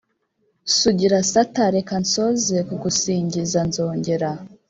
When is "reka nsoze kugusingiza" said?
1.75-3.59